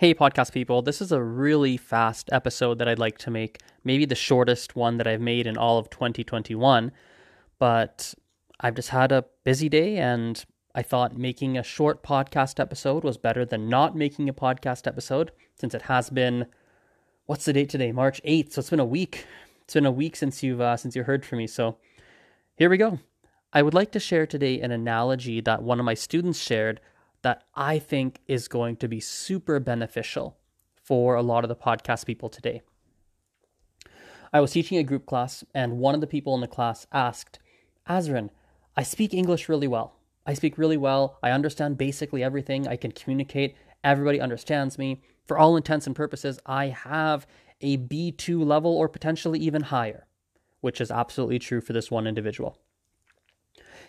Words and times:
Hey, 0.00 0.14
podcast 0.14 0.52
people, 0.52 0.80
this 0.80 1.00
is 1.00 1.10
a 1.10 1.20
really 1.20 1.76
fast 1.76 2.28
episode 2.30 2.78
that 2.78 2.86
I'd 2.86 3.00
like 3.00 3.18
to 3.18 3.32
make, 3.32 3.58
maybe 3.82 4.04
the 4.04 4.14
shortest 4.14 4.76
one 4.76 4.96
that 4.98 5.08
I've 5.08 5.20
made 5.20 5.44
in 5.44 5.56
all 5.56 5.76
of 5.76 5.90
2021. 5.90 6.92
But 7.58 8.14
I've 8.60 8.76
just 8.76 8.90
had 8.90 9.10
a 9.10 9.24
busy 9.42 9.68
day 9.68 9.96
and 9.96 10.44
I 10.72 10.82
thought 10.82 11.18
making 11.18 11.58
a 11.58 11.64
short 11.64 12.04
podcast 12.04 12.60
episode 12.60 13.02
was 13.02 13.16
better 13.16 13.44
than 13.44 13.68
not 13.68 13.96
making 13.96 14.28
a 14.28 14.32
podcast 14.32 14.86
episode 14.86 15.32
since 15.56 15.74
it 15.74 15.82
has 15.82 16.10
been 16.10 16.46
what's 17.26 17.46
the 17.46 17.52
date 17.52 17.68
today? 17.68 17.90
March 17.90 18.22
8th. 18.24 18.52
So 18.52 18.60
it's 18.60 18.70
been 18.70 18.78
a 18.78 18.84
week. 18.84 19.26
It's 19.64 19.74
been 19.74 19.84
a 19.84 19.90
week 19.90 20.14
since 20.14 20.44
you've 20.44 20.60
uh, 20.60 20.76
since 20.76 20.94
you 20.94 21.02
heard 21.02 21.26
from 21.26 21.38
me. 21.38 21.48
So 21.48 21.76
here 22.54 22.70
we 22.70 22.76
go. 22.76 23.00
I 23.52 23.62
would 23.62 23.74
like 23.74 23.90
to 23.90 23.98
share 23.98 24.28
today 24.28 24.60
an 24.60 24.70
analogy 24.70 25.40
that 25.40 25.64
one 25.64 25.80
of 25.80 25.84
my 25.84 25.94
students 25.94 26.38
shared 26.38 26.80
that 27.22 27.44
I 27.54 27.78
think 27.78 28.20
is 28.26 28.48
going 28.48 28.76
to 28.76 28.88
be 28.88 29.00
super 29.00 29.60
beneficial 29.60 30.36
for 30.82 31.14
a 31.14 31.22
lot 31.22 31.44
of 31.44 31.48
the 31.48 31.56
podcast 31.56 32.06
people 32.06 32.28
today. 32.28 32.62
I 34.32 34.40
was 34.40 34.52
teaching 34.52 34.78
a 34.78 34.82
group 34.82 35.06
class, 35.06 35.44
and 35.54 35.78
one 35.78 35.94
of 35.94 36.00
the 36.00 36.06
people 36.06 36.34
in 36.34 36.40
the 36.40 36.46
class 36.46 36.86
asked, 36.92 37.38
Azrin, 37.88 38.30
I 38.76 38.82
speak 38.82 39.14
English 39.14 39.48
really 39.48 39.66
well. 39.66 39.96
I 40.26 40.34
speak 40.34 40.58
really 40.58 40.76
well. 40.76 41.18
I 41.22 41.30
understand 41.30 41.78
basically 41.78 42.22
everything. 42.22 42.68
I 42.68 42.76
can 42.76 42.92
communicate. 42.92 43.56
Everybody 43.82 44.20
understands 44.20 44.78
me. 44.78 45.02
For 45.26 45.38
all 45.38 45.56
intents 45.56 45.86
and 45.86 45.96
purposes, 45.96 46.38
I 46.44 46.66
have 46.66 47.26
a 47.60 47.78
B2 47.78 48.44
level 48.44 48.76
or 48.76 48.88
potentially 48.88 49.38
even 49.40 49.62
higher, 49.62 50.06
which 50.60 50.80
is 50.80 50.90
absolutely 50.90 51.38
true 51.38 51.60
for 51.60 51.72
this 51.72 51.90
one 51.90 52.06
individual. 52.06 52.58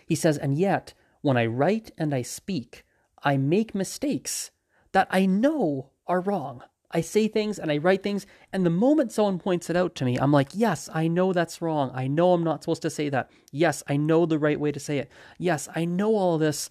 He 0.06 0.14
says, 0.14 0.38
and 0.38 0.58
yet, 0.58 0.94
when 1.20 1.36
I 1.36 1.46
write 1.46 1.90
and 1.98 2.14
I 2.14 2.22
speak, 2.22 2.84
I 3.22 3.36
make 3.36 3.74
mistakes 3.74 4.50
that 4.92 5.08
I 5.10 5.26
know 5.26 5.90
are 6.06 6.20
wrong. 6.20 6.62
I 6.90 7.00
say 7.02 7.28
things 7.28 7.58
and 7.58 7.70
I 7.70 7.76
write 7.78 8.02
things, 8.02 8.26
and 8.52 8.66
the 8.66 8.70
moment 8.70 9.12
someone 9.12 9.38
points 9.38 9.70
it 9.70 9.76
out 9.76 9.94
to 9.96 10.04
me, 10.04 10.16
I'm 10.18 10.32
like, 10.32 10.48
yes, 10.52 10.88
I 10.92 11.06
know 11.06 11.32
that's 11.32 11.62
wrong. 11.62 11.92
I 11.94 12.08
know 12.08 12.32
I'm 12.32 12.42
not 12.42 12.64
supposed 12.64 12.82
to 12.82 12.90
say 12.90 13.08
that. 13.10 13.30
Yes, 13.52 13.84
I 13.88 13.96
know 13.96 14.26
the 14.26 14.40
right 14.40 14.58
way 14.58 14.72
to 14.72 14.80
say 14.80 14.98
it. 14.98 15.10
Yes, 15.38 15.68
I 15.74 15.84
know 15.84 16.16
all 16.16 16.36
this. 16.36 16.68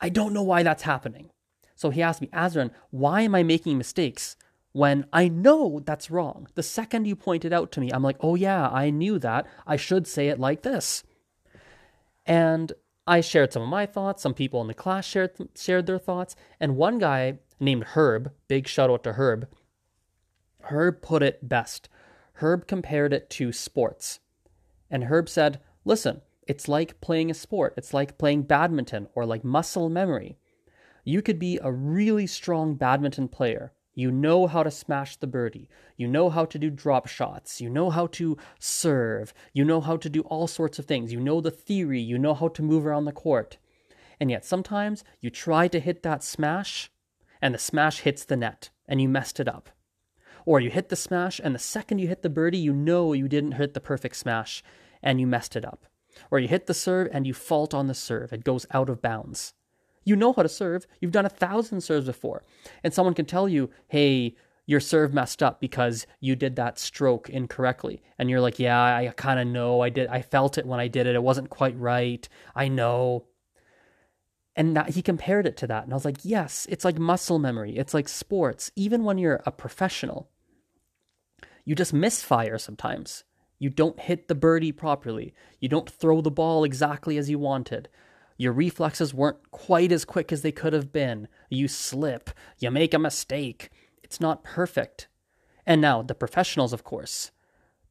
I 0.00 0.10
don't 0.10 0.34
know 0.34 0.42
why 0.42 0.62
that's 0.62 0.82
happening. 0.82 1.30
So 1.74 1.88
he 1.90 2.02
asked 2.02 2.20
me, 2.20 2.28
Azran, 2.28 2.70
why 2.90 3.22
am 3.22 3.34
I 3.34 3.42
making 3.42 3.78
mistakes 3.78 4.36
when 4.72 5.06
I 5.12 5.28
know 5.28 5.80
that's 5.82 6.10
wrong? 6.10 6.48
The 6.54 6.62
second 6.62 7.06
you 7.06 7.16
point 7.16 7.46
it 7.46 7.52
out 7.54 7.72
to 7.72 7.80
me, 7.80 7.90
I'm 7.90 8.02
like, 8.02 8.18
oh 8.20 8.34
yeah, 8.34 8.68
I 8.68 8.90
knew 8.90 9.18
that. 9.20 9.46
I 9.66 9.76
should 9.76 10.06
say 10.06 10.28
it 10.28 10.38
like 10.38 10.62
this. 10.62 11.04
And 12.26 12.72
I 13.06 13.20
shared 13.20 13.52
some 13.52 13.62
of 13.62 13.68
my 13.68 13.86
thoughts. 13.86 14.22
Some 14.22 14.34
people 14.34 14.60
in 14.60 14.66
the 14.66 14.74
class 14.74 15.04
shared 15.04 15.32
shared 15.56 15.86
their 15.86 15.98
thoughts, 15.98 16.34
and 16.58 16.76
one 16.76 16.98
guy 16.98 17.38
named 17.60 17.84
Herb, 17.94 18.32
big 18.48 18.66
shout 18.66 18.90
out 18.90 19.04
to 19.04 19.12
Herb. 19.12 19.48
Herb 20.62 21.02
put 21.02 21.22
it 21.22 21.48
best. 21.48 21.88
Herb 22.34 22.66
compared 22.66 23.12
it 23.12 23.30
to 23.30 23.52
sports, 23.52 24.20
and 24.90 25.04
Herb 25.04 25.28
said, 25.28 25.60
"Listen, 25.84 26.22
it's 26.46 26.68
like 26.68 27.00
playing 27.00 27.30
a 27.30 27.34
sport. 27.34 27.74
It's 27.76 27.94
like 27.94 28.18
playing 28.18 28.42
badminton 28.42 29.08
or 29.14 29.24
like 29.24 29.44
muscle 29.44 29.88
memory. 29.88 30.36
You 31.04 31.22
could 31.22 31.38
be 31.38 31.58
a 31.62 31.72
really 31.72 32.26
strong 32.26 32.74
badminton 32.74 33.28
player, 33.28 33.72
you 33.96 34.10
know 34.12 34.46
how 34.46 34.62
to 34.62 34.70
smash 34.70 35.16
the 35.16 35.26
birdie. 35.26 35.70
You 35.96 36.06
know 36.06 36.28
how 36.28 36.44
to 36.44 36.58
do 36.58 36.68
drop 36.68 37.08
shots. 37.08 37.62
You 37.62 37.70
know 37.70 37.88
how 37.88 38.08
to 38.08 38.36
serve. 38.58 39.32
You 39.54 39.64
know 39.64 39.80
how 39.80 39.96
to 39.96 40.10
do 40.10 40.20
all 40.20 40.46
sorts 40.46 40.78
of 40.78 40.84
things. 40.84 41.14
You 41.14 41.18
know 41.18 41.40
the 41.40 41.50
theory. 41.50 42.00
You 42.00 42.18
know 42.18 42.34
how 42.34 42.48
to 42.48 42.62
move 42.62 42.86
around 42.86 43.06
the 43.06 43.12
court. 43.12 43.56
And 44.20 44.30
yet 44.30 44.44
sometimes 44.44 45.02
you 45.22 45.30
try 45.30 45.66
to 45.68 45.80
hit 45.80 46.02
that 46.02 46.22
smash 46.22 46.90
and 47.40 47.54
the 47.54 47.58
smash 47.58 48.00
hits 48.00 48.22
the 48.22 48.36
net 48.36 48.68
and 48.86 49.00
you 49.00 49.08
messed 49.08 49.40
it 49.40 49.48
up. 49.48 49.70
Or 50.44 50.60
you 50.60 50.70
hit 50.70 50.90
the 50.90 50.96
smash 50.96 51.40
and 51.42 51.54
the 51.54 51.58
second 51.58 51.98
you 51.98 52.08
hit 52.08 52.20
the 52.20 52.28
birdie, 52.28 52.58
you 52.58 52.74
know 52.74 53.14
you 53.14 53.28
didn't 53.28 53.52
hit 53.52 53.72
the 53.72 53.80
perfect 53.80 54.16
smash 54.16 54.62
and 55.02 55.18
you 55.18 55.26
messed 55.26 55.56
it 55.56 55.64
up. 55.64 55.86
Or 56.30 56.38
you 56.38 56.48
hit 56.48 56.66
the 56.66 56.74
serve 56.74 57.08
and 57.12 57.26
you 57.26 57.32
fault 57.32 57.72
on 57.72 57.86
the 57.86 57.94
serve. 57.94 58.30
It 58.34 58.44
goes 58.44 58.66
out 58.72 58.90
of 58.90 59.00
bounds. 59.00 59.54
You 60.06 60.16
know 60.16 60.32
how 60.32 60.42
to 60.42 60.48
serve. 60.48 60.86
You've 61.00 61.12
done 61.12 61.26
a 61.26 61.28
thousand 61.28 61.82
serves 61.82 62.06
before. 62.06 62.44
And 62.82 62.94
someone 62.94 63.14
can 63.14 63.26
tell 63.26 63.48
you, 63.48 63.68
hey, 63.88 64.36
your 64.64 64.80
serve 64.80 65.12
messed 65.12 65.42
up 65.42 65.60
because 65.60 66.06
you 66.20 66.34
did 66.34 66.56
that 66.56 66.78
stroke 66.78 67.28
incorrectly. 67.28 68.00
And 68.18 68.30
you're 68.30 68.40
like, 68.40 68.58
yeah, 68.58 68.82
I 68.82 69.12
kind 69.16 69.38
of 69.38 69.46
know. 69.46 69.80
I 69.80 69.90
did. 69.90 70.08
I 70.08 70.22
felt 70.22 70.56
it 70.58 70.66
when 70.66 70.80
I 70.80 70.88
did 70.88 71.06
it. 71.06 71.14
It 71.14 71.22
wasn't 71.22 71.50
quite 71.50 71.78
right. 71.78 72.26
I 72.54 72.68
know. 72.68 73.26
And 74.54 74.76
that, 74.76 74.90
he 74.90 75.02
compared 75.02 75.46
it 75.46 75.56
to 75.58 75.66
that. 75.66 75.84
And 75.84 75.92
I 75.92 75.96
was 75.96 76.04
like, 76.04 76.18
yes, 76.22 76.66
it's 76.70 76.84
like 76.84 76.98
muscle 76.98 77.38
memory. 77.38 77.76
It's 77.76 77.92
like 77.92 78.08
sports. 78.08 78.70
Even 78.74 79.04
when 79.04 79.18
you're 79.18 79.42
a 79.44 79.52
professional, 79.52 80.30
you 81.64 81.74
just 81.74 81.92
misfire 81.92 82.58
sometimes. 82.58 83.24
You 83.58 83.70
don't 83.70 84.00
hit 84.00 84.28
the 84.28 84.34
birdie 84.34 84.72
properly. 84.72 85.34
You 85.60 85.68
don't 85.68 85.90
throw 85.90 86.20
the 86.20 86.30
ball 86.30 86.64
exactly 86.64 87.18
as 87.18 87.28
you 87.28 87.38
wanted. 87.38 87.88
Your 88.36 88.52
reflexes 88.52 89.14
weren't 89.14 89.50
quite 89.50 89.92
as 89.92 90.04
quick 90.04 90.32
as 90.32 90.42
they 90.42 90.52
could 90.52 90.72
have 90.72 90.92
been. 90.92 91.28
You 91.48 91.68
slip. 91.68 92.30
You 92.58 92.70
make 92.70 92.94
a 92.94 92.98
mistake. 92.98 93.70
It's 94.02 94.20
not 94.20 94.44
perfect. 94.44 95.08
And 95.64 95.80
now, 95.80 96.02
the 96.02 96.14
professionals, 96.14 96.72
of 96.72 96.84
course, 96.84 97.30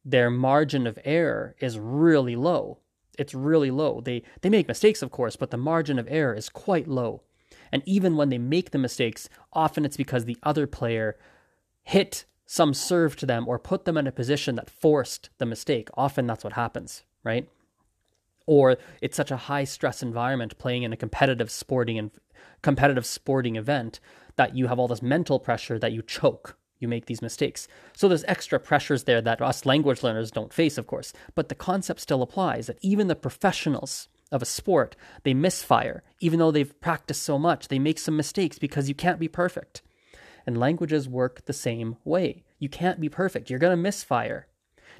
their 0.03 0.29
margin 0.29 0.85
of 0.85 0.99
error 1.03 1.55
is 1.59 1.79
really 1.79 2.35
low. 2.35 2.79
It's 3.17 3.33
really 3.33 3.71
low. 3.71 4.01
They, 4.01 4.23
they 4.41 4.49
make 4.49 4.67
mistakes, 4.67 5.01
of 5.01 5.11
course, 5.11 5.35
but 5.35 5.51
the 5.51 5.57
margin 5.57 5.97
of 5.97 6.07
error 6.09 6.33
is 6.33 6.49
quite 6.49 6.87
low. 6.87 7.23
And 7.71 7.81
even 7.85 8.15
when 8.15 8.29
they 8.29 8.37
make 8.37 8.71
the 8.71 8.77
mistakes, 8.77 9.27
often 9.51 9.83
it's 9.83 9.97
because 9.97 10.25
the 10.25 10.37
other 10.43 10.67
player 10.67 11.17
hit 11.83 12.25
some 12.45 12.73
serve 12.73 13.15
to 13.17 13.25
them 13.25 13.47
or 13.47 13.57
put 13.57 13.85
them 13.85 13.97
in 13.97 14.07
a 14.07 14.11
position 14.11 14.55
that 14.55 14.69
forced 14.69 15.29
the 15.39 15.45
mistake. 15.45 15.89
Often 15.95 16.27
that's 16.27 16.43
what 16.43 16.53
happens, 16.53 17.03
right? 17.23 17.49
Or 18.45 18.77
it's 19.01 19.17
such 19.17 19.31
a 19.31 19.37
high 19.37 19.63
stress 19.63 20.01
environment 20.01 20.57
playing 20.57 20.83
in 20.83 20.93
a 20.93 20.97
competitive 20.97 21.51
sporting 21.51 21.97
and 21.97 22.11
competitive 22.61 23.05
sporting 23.05 23.55
event 23.55 23.99
that 24.35 24.55
you 24.55 24.67
have 24.67 24.79
all 24.79 24.87
this 24.87 25.01
mental 25.01 25.39
pressure 25.39 25.79
that 25.79 25.93
you 25.93 26.01
choke 26.01 26.57
you 26.79 26.87
make 26.87 27.05
these 27.05 27.21
mistakes. 27.21 27.67
So 27.95 28.07
there's 28.07 28.25
extra 28.25 28.59
pressures 28.59 29.05
there 29.05 29.21
that 29.21 29.41
us 29.41 29.65
language 29.65 30.03
learners 30.03 30.31
don't 30.31 30.53
face 30.53 30.77
of 30.77 30.87
course. 30.87 31.13
But 31.33 31.49
the 31.49 31.55
concept 31.55 32.01
still 32.01 32.21
applies 32.21 32.67
that 32.67 32.79
even 32.81 33.07
the 33.07 33.15
professionals 33.15 34.07
of 34.31 34.41
a 34.41 34.45
sport 34.45 34.95
they 35.23 35.33
misfire. 35.33 36.03
Even 36.19 36.39
though 36.39 36.51
they've 36.51 36.79
practiced 36.81 37.23
so 37.23 37.37
much 37.37 37.67
they 37.67 37.79
make 37.79 37.99
some 37.99 38.17
mistakes 38.17 38.59
because 38.59 38.89
you 38.89 38.95
can't 38.95 39.19
be 39.19 39.27
perfect. 39.27 39.81
And 40.45 40.59
languages 40.59 41.09
work 41.09 41.45
the 41.45 41.53
same 41.53 41.97
way. 42.03 42.43
You 42.59 42.69
can't 42.69 42.99
be 42.99 43.09
perfect. 43.09 43.49
You're 43.49 43.59
going 43.59 43.71
to 43.71 43.77
misfire 43.77 44.47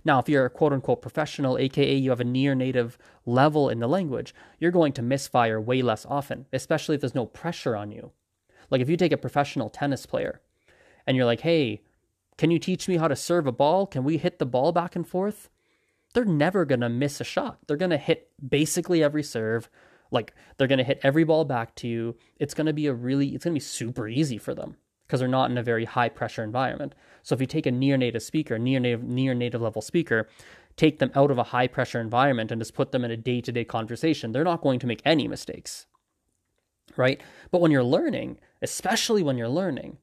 now, 0.04 0.20
if 0.20 0.28
you're 0.28 0.46
a 0.46 0.50
quote 0.50 0.74
unquote 0.74 1.02
professional, 1.02 1.58
aka 1.58 1.96
you 1.96 2.10
have 2.10 2.20
a 2.20 2.26
near 2.26 2.56
native 2.56 2.98
level 3.26 3.70
in 3.70 3.80
the 3.80 3.88
language, 3.88 4.34
you're 4.60 4.72
going 4.72 4.94
to 4.94 5.02
misfire 5.02 5.60
way 5.60 5.82
less 5.82 6.06
often, 6.06 6.46
especially 6.52 6.96
if 6.96 7.02
there's 7.02 7.16
no 7.16 7.26
pressure 7.26 7.76
on 7.76 7.92
you. 7.92 8.12
Like 8.70 8.82
if 8.82 8.90
you 8.90 8.98
take 8.98 9.12
a 9.12 9.18
professional 9.18 9.70
tennis 9.70 10.06
player 10.06 10.42
and 11.08 11.16
you're 11.16 11.26
like, 11.26 11.42
hey, 11.42 11.84
can 12.38 12.52
you 12.52 12.60
teach 12.60 12.88
me 12.88 12.98
how 12.98 13.08
to 13.08 13.16
serve 13.16 13.48
a 13.48 13.52
ball? 13.52 13.88
Can 13.88 14.04
we 14.04 14.18
hit 14.18 14.40
the 14.40 14.46
ball 14.46 14.72
back 14.72 14.96
and 14.96 15.08
forth? 15.08 15.50
They're 16.14 16.26
never 16.26 16.66
going 16.66 16.82
to 16.82 16.90
miss 16.90 17.22
a 17.22 17.24
shot. 17.24 17.60
They're 17.68 17.78
going 17.78 17.92
to 17.92 17.98
hit 17.98 18.30
basically 18.48 19.04
every 19.04 19.24
serve. 19.24 19.70
Like 20.12 20.34
they're 20.58 20.68
going 20.68 20.80
to 20.80 20.84
hit 20.84 21.00
every 21.04 21.24
ball 21.24 21.46
back 21.46 21.76
to 21.76 21.88
you. 21.88 22.16
It's 22.38 22.54
going 22.54 22.68
to 22.68 22.74
be 22.74 22.88
a 22.88 22.94
really, 22.94 23.30
it's 23.30 23.46
going 23.46 23.54
to 23.54 23.60
be 23.60 23.64
super 23.64 24.08
easy 24.08 24.38
for 24.38 24.54
them 24.54 24.78
because 25.06 25.20
they're 25.20 25.30
not 25.30 25.52
in 25.52 25.58
a 25.58 25.64
very 25.64 25.86
high 25.86 26.10
pressure 26.10 26.44
environment. 26.44 26.96
So 27.24 27.34
if 27.34 27.42
you 27.42 27.48
take 27.48 27.66
a 27.66 27.72
near 27.72 27.98
native 27.98 28.24
speaker, 28.24 28.58
near 28.58 28.80
native 28.80 29.04
near 29.04 29.34
native 29.34 29.62
level 29.62 29.82
speaker, 29.82 30.28
take 30.78 31.00
them 31.00 31.12
out 31.16 31.32
of 31.32 31.38
a 31.38 31.44
high 31.44 31.68
pressure 31.68 32.02
environment 32.02 32.52
and 32.52 32.62
just 32.62 32.74
put 32.74 32.92
them 32.92 33.06
in 33.06 33.12
a 33.12 33.18
day 33.18 33.42
to 33.42 33.52
day 33.52 33.66
conversation, 33.66 34.32
they're 34.32 34.44
not 34.44 34.62
going 34.62 34.80
to 34.80 34.88
make 34.88 35.02
any 35.06 35.28
mistakes. 35.28 35.86
Right? 36.98 37.22
But 37.52 37.62
when 37.62 37.72
you're 37.72 37.84
learning, 37.84 38.40
especially 38.62 39.24
when 39.24 39.38
you're 39.38 39.50
learning, 39.50 39.98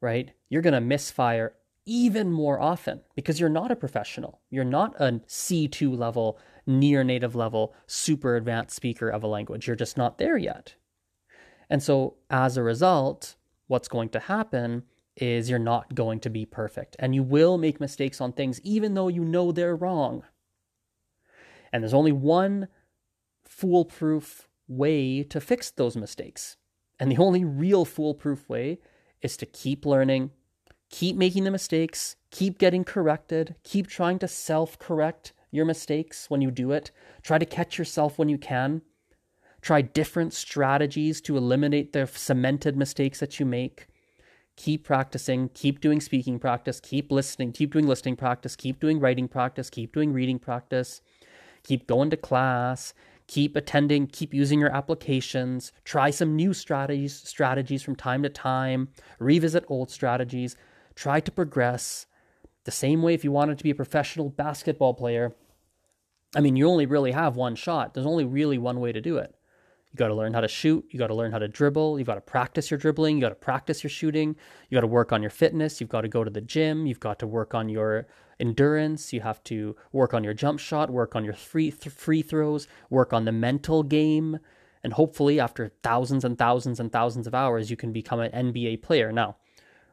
right, 0.00 0.32
you're 0.48 0.62
going 0.62 0.74
to 0.74 0.80
misfire 0.80 1.54
even 1.86 2.30
more 2.30 2.60
often 2.60 3.00
because 3.14 3.40
you're 3.40 3.48
not 3.48 3.70
a 3.70 3.76
professional. 3.76 4.40
You're 4.50 4.64
not 4.64 4.94
a 5.00 5.20
C2 5.26 5.96
level, 5.96 6.38
near 6.66 7.02
native 7.02 7.34
level, 7.34 7.74
super 7.86 8.36
advanced 8.36 8.76
speaker 8.76 9.08
of 9.08 9.22
a 9.22 9.26
language. 9.26 9.66
You're 9.66 9.74
just 9.74 9.96
not 9.96 10.18
there 10.18 10.36
yet. 10.36 10.74
And 11.70 11.82
so 11.82 12.16
as 12.28 12.56
a 12.56 12.62
result, 12.62 13.36
what's 13.68 13.88
going 13.88 14.08
to 14.10 14.18
happen 14.18 14.82
is 15.16 15.48
you're 15.48 15.58
not 15.58 15.94
going 15.94 16.20
to 16.20 16.30
be 16.30 16.44
perfect 16.44 16.96
and 16.98 17.14
you 17.14 17.22
will 17.22 17.58
make 17.58 17.80
mistakes 17.80 18.20
on 18.20 18.32
things 18.32 18.60
even 18.62 18.94
though 18.94 19.08
you 19.08 19.24
know 19.24 19.52
they're 19.52 19.76
wrong. 19.76 20.24
And 21.72 21.82
there's 21.82 21.94
only 21.94 22.12
one 22.12 22.68
foolproof 23.44 24.48
way 24.66 25.22
to 25.24 25.40
fix 25.40 25.70
those 25.70 25.96
mistakes. 25.96 26.56
And 26.98 27.10
the 27.10 27.18
only 27.18 27.44
real 27.44 27.84
foolproof 27.84 28.48
way 28.48 28.78
is 29.22 29.36
to 29.38 29.46
keep 29.46 29.84
learning, 29.84 30.30
keep 30.90 31.16
making 31.16 31.44
the 31.44 31.50
mistakes, 31.50 32.16
keep 32.30 32.58
getting 32.58 32.84
corrected, 32.84 33.56
keep 33.64 33.86
trying 33.86 34.18
to 34.20 34.28
self 34.28 34.78
correct 34.78 35.32
your 35.50 35.64
mistakes 35.64 36.28
when 36.28 36.40
you 36.40 36.50
do 36.50 36.72
it, 36.72 36.90
try 37.22 37.38
to 37.38 37.46
catch 37.46 37.78
yourself 37.78 38.18
when 38.18 38.28
you 38.28 38.38
can. 38.38 38.82
Try 39.60 39.82
different 39.82 40.32
strategies 40.32 41.20
to 41.22 41.36
eliminate 41.36 41.92
the 41.92 42.06
cemented 42.06 42.76
mistakes 42.76 43.20
that 43.20 43.40
you 43.40 43.46
make. 43.46 43.86
keep 44.58 44.84
practicing, 44.84 45.48
keep 45.50 45.80
doing 45.80 46.00
speaking 46.00 46.38
practice, 46.38 46.80
keep 46.80 47.12
listening, 47.12 47.52
keep 47.52 47.72
doing 47.72 47.86
listening 47.86 48.16
practice, 48.16 48.56
keep 48.56 48.80
doing 48.80 48.98
writing 48.98 49.28
practice, 49.28 49.70
keep 49.70 49.94
doing 49.94 50.12
reading 50.12 50.38
practice, 50.38 51.00
keep 51.62 51.86
going 51.86 52.10
to 52.10 52.16
class, 52.16 52.92
keep 53.28 53.54
attending, 53.54 54.06
keep 54.08 54.34
using 54.34 54.58
your 54.58 54.74
applications, 54.74 55.72
try 55.84 56.10
some 56.10 56.34
new 56.34 56.52
strategies 56.52 57.14
strategies 57.14 57.82
from 57.82 57.94
time 57.94 58.22
to 58.24 58.28
time, 58.28 58.88
revisit 59.20 59.64
old 59.68 59.90
strategies, 59.90 60.56
try 60.96 61.20
to 61.20 61.30
progress. 61.30 62.06
The 62.64 62.72
same 62.72 63.00
way 63.00 63.14
if 63.14 63.24
you 63.24 63.30
wanted 63.32 63.58
to 63.58 63.64
be 63.64 63.70
a 63.70 63.76
professional 63.76 64.28
basketball 64.28 64.94
player, 64.94 65.34
I 66.34 66.40
mean, 66.40 66.56
you 66.56 66.68
only 66.68 66.84
really 66.84 67.12
have 67.12 67.36
one 67.36 67.54
shot. 67.54 67.94
There's 67.94 68.06
only 68.06 68.24
really 68.24 68.58
one 68.58 68.80
way 68.80 68.92
to 68.92 69.00
do 69.00 69.18
it. 69.18 69.34
You 69.92 69.96
got 69.96 70.08
to 70.08 70.14
learn 70.14 70.34
how 70.34 70.42
to 70.42 70.48
shoot. 70.48 70.84
You 70.90 70.98
got 70.98 71.06
to 71.06 71.14
learn 71.14 71.32
how 71.32 71.38
to 71.38 71.48
dribble. 71.48 71.98
You've 71.98 72.06
got 72.06 72.16
to 72.16 72.20
practice 72.20 72.70
your 72.70 72.78
dribbling. 72.78 73.16
You 73.16 73.22
got 73.22 73.30
to 73.30 73.34
practice 73.34 73.82
your 73.82 73.90
shooting. 73.90 74.36
You 74.68 74.76
got 74.76 74.82
to 74.82 74.86
work 74.86 75.12
on 75.12 75.22
your 75.22 75.30
fitness. 75.30 75.80
You've 75.80 75.88
got 75.88 76.02
to 76.02 76.08
go 76.08 76.24
to 76.24 76.30
the 76.30 76.42
gym. 76.42 76.86
You've 76.86 77.00
got 77.00 77.18
to 77.20 77.26
work 77.26 77.54
on 77.54 77.68
your 77.68 78.06
endurance. 78.38 79.12
You 79.12 79.22
have 79.22 79.42
to 79.44 79.76
work 79.92 80.12
on 80.12 80.24
your 80.24 80.34
jump 80.34 80.60
shot, 80.60 80.90
work 80.90 81.16
on 81.16 81.24
your 81.24 81.34
free 81.34 81.70
th- 81.70 81.94
free 81.94 82.22
throws, 82.22 82.68
work 82.90 83.12
on 83.12 83.24
the 83.24 83.32
mental 83.32 83.82
game, 83.82 84.38
and 84.84 84.92
hopefully 84.92 85.40
after 85.40 85.72
thousands 85.82 86.24
and 86.24 86.38
thousands 86.38 86.78
and 86.78 86.92
thousands 86.92 87.26
of 87.26 87.34
hours 87.34 87.70
you 87.70 87.76
can 87.76 87.92
become 87.92 88.20
an 88.20 88.52
NBA 88.52 88.82
player. 88.82 89.10
Now, 89.10 89.36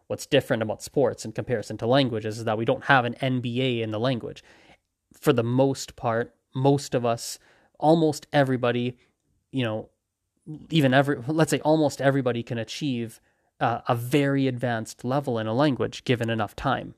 what's 0.08 0.26
different 0.26 0.62
about 0.62 0.84
sports 0.84 1.26
in 1.26 1.32
comparison 1.32 1.78
to 1.78 1.88
languages 1.88 2.38
is 2.38 2.44
that 2.44 2.58
we 2.58 2.66
don't 2.66 2.86
have 2.86 3.06
an 3.06 3.16
NBA 3.16 3.82
in 3.82 3.92
the 3.92 4.00
language. 4.00 4.44
For 5.14 5.34
the 5.34 5.44
most 5.44 5.96
part, 5.96 6.36
most 6.54 6.94
of 6.94 7.06
us, 7.06 7.40
almost 7.80 8.28
everybody 8.32 8.98
you 9.56 9.64
know, 9.64 9.90
even 10.70 10.94
every, 10.94 11.18
let's 11.28 11.50
say 11.50 11.62
almost 11.62 12.02
everybody 12.02 12.44
can 12.44 12.58
achieve 12.58 13.22
uh, 13.62 13.80
a 13.88 13.96
very 13.96 14.48
advanced 14.48 15.06
level 15.06 15.40
in 15.40 15.48
a 15.48 15.54
language 15.54 16.04
given 16.04 16.30
enough 16.30 16.58
time. 16.58 16.94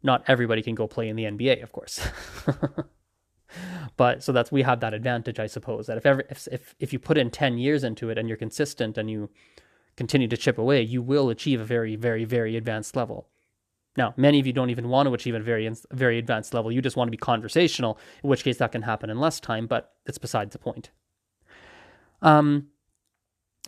Not 0.00 0.22
everybody 0.28 0.62
can 0.62 0.76
go 0.76 0.86
play 0.86 1.08
in 1.08 1.16
the 1.16 1.24
NBA, 1.24 1.64
of 1.64 1.72
course. 1.72 2.00
but 3.96 4.22
so 4.22 4.30
that's 4.30 4.52
we 4.52 4.62
have 4.62 4.78
that 4.80 4.94
advantage, 4.94 5.40
I 5.40 5.48
suppose. 5.48 5.88
That 5.88 5.98
if 5.98 6.06
ever 6.06 6.24
if, 6.30 6.46
if 6.52 6.74
if 6.78 6.92
you 6.92 7.00
put 7.00 7.18
in 7.18 7.28
ten 7.28 7.58
years 7.58 7.82
into 7.82 8.08
it 8.08 8.16
and 8.16 8.28
you're 8.28 8.38
consistent 8.38 8.96
and 8.96 9.10
you 9.10 9.28
continue 9.96 10.28
to 10.28 10.36
chip 10.36 10.56
away, 10.56 10.80
you 10.80 11.02
will 11.02 11.28
achieve 11.28 11.60
a 11.60 11.64
very 11.64 11.96
very 11.96 12.24
very 12.24 12.56
advanced 12.56 12.96
level. 12.96 13.28
Now, 13.96 14.14
many 14.16 14.38
of 14.38 14.46
you 14.46 14.52
don't 14.52 14.70
even 14.70 14.88
want 14.88 15.08
to 15.08 15.12
achieve 15.12 15.34
a 15.34 15.40
very 15.40 15.70
very 15.90 16.18
advanced 16.18 16.54
level. 16.54 16.72
You 16.72 16.80
just 16.80 16.96
want 16.96 17.08
to 17.08 17.18
be 17.18 17.18
conversational, 17.18 17.98
in 18.22 18.30
which 18.30 18.44
case 18.44 18.58
that 18.58 18.72
can 18.72 18.82
happen 18.82 19.10
in 19.10 19.18
less 19.18 19.40
time. 19.40 19.66
But 19.66 19.92
it's 20.06 20.18
besides 20.18 20.52
the 20.52 20.58
point. 20.58 20.90
Um, 22.22 22.68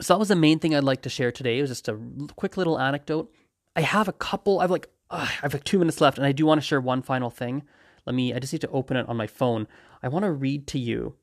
so 0.01 0.15
that 0.15 0.19
was 0.19 0.29
the 0.29 0.37
main 0.37 0.59
thing 0.59 0.75
I'd 0.75 0.85
like 0.85 1.03
to 1.03 1.09
share 1.09 1.33
today. 1.33 1.59
It 1.59 1.63
was 1.63 1.71
just 1.71 1.89
a 1.89 1.99
quick 2.37 2.57
little 2.57 2.79
anecdote. 2.79 3.33
I 3.77 3.83
have 3.83 4.09
a 4.09 4.13
couple. 4.13 4.61
I've 4.61 4.71
like 4.71 4.89
I 5.11 5.25
have 5.25 5.53
like 5.53 5.65
two 5.65 5.79
minutes 5.79 6.01
left, 6.01 6.19
and 6.19 6.27
I 6.27 6.33
do 6.33 6.47
want 6.47 6.61
to 6.61 6.67
share 6.67 6.81
one 6.81 7.03
final 7.03 7.31
thing. 7.31 7.63
Let 8.07 8.15
me. 8.15 8.35
I 8.35 8.39
just 8.39 8.53
need 8.53 8.61
to 8.63 8.71
open 8.71 8.97
it 8.97 9.09
on 9.09 9.17
my 9.17 9.27
phone. 9.27 9.67
I 10.03 10.09
want 10.09 10.25
to 10.25 10.33
read 10.33 10.67
to 10.69 10.79
you. 10.79 11.15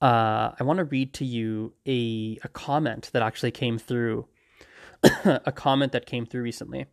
Uh, 0.00 0.52
I 0.58 0.62
want 0.62 0.78
to 0.78 0.84
read 0.84 1.14
to 1.14 1.24
you 1.24 1.74
a 1.86 2.38
a 2.44 2.48
comment 2.48 3.10
that 3.12 3.22
actually 3.22 3.50
came 3.50 3.78
through. 3.78 4.26
a 5.24 5.52
comment 5.52 5.92
that 5.92 6.06
came 6.06 6.26
through 6.26 6.42
recently 6.42 6.86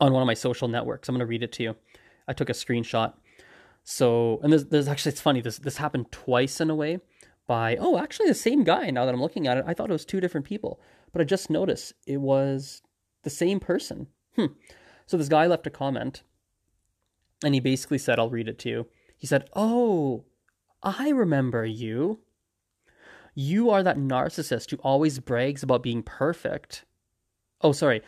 on 0.00 0.12
one 0.12 0.22
of 0.22 0.26
my 0.26 0.34
social 0.34 0.68
networks. 0.68 1.08
I'm 1.08 1.14
going 1.14 1.20
to 1.20 1.26
read 1.26 1.42
it 1.42 1.52
to 1.52 1.62
you. 1.62 1.76
I 2.26 2.32
took 2.32 2.50
a 2.50 2.54
screenshot. 2.54 3.14
So, 3.84 4.40
and 4.42 4.52
there's, 4.52 4.64
there's 4.66 4.88
actually 4.88 5.12
it's 5.12 5.20
funny. 5.20 5.40
This 5.40 5.58
this 5.58 5.76
happened 5.76 6.10
twice 6.10 6.60
in 6.60 6.70
a 6.70 6.74
way 6.74 7.00
by, 7.46 7.76
oh, 7.76 7.98
actually 7.98 8.28
the 8.28 8.34
same 8.34 8.64
guy 8.64 8.90
now 8.90 9.04
that 9.04 9.14
I'm 9.14 9.20
looking 9.20 9.46
at 9.46 9.58
it. 9.58 9.64
I 9.66 9.74
thought 9.74 9.90
it 9.90 9.92
was 9.92 10.04
two 10.04 10.20
different 10.20 10.46
people, 10.46 10.80
but 11.12 11.20
I 11.20 11.24
just 11.24 11.50
noticed 11.50 11.92
it 12.06 12.20
was 12.20 12.82
the 13.22 13.30
same 13.30 13.60
person. 13.60 14.08
Hmm. 14.36 14.46
So 15.06 15.16
this 15.16 15.28
guy 15.28 15.46
left 15.46 15.66
a 15.66 15.70
comment 15.70 16.22
and 17.44 17.54
he 17.54 17.60
basically 17.60 17.98
said, 17.98 18.18
I'll 18.18 18.30
read 18.30 18.48
it 18.48 18.58
to 18.60 18.68
you. 18.68 18.86
He 19.16 19.26
said, 19.26 19.48
Oh, 19.54 20.24
I 20.82 21.10
remember 21.10 21.64
you. 21.64 22.20
You 23.34 23.70
are 23.70 23.82
that 23.82 23.96
narcissist 23.98 24.70
who 24.70 24.76
always 24.78 25.18
brags 25.18 25.62
about 25.62 25.82
being 25.82 26.02
perfect. 26.02 26.84
Oh, 27.60 27.72
sorry. 27.72 28.02